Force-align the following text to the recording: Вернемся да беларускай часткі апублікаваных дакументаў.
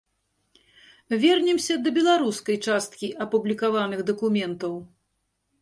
Вернемся 1.23 1.73
да 1.83 1.93
беларускай 1.99 2.57
часткі 2.71 3.13
апублікаваных 3.27 3.99
дакументаў. 4.11 4.73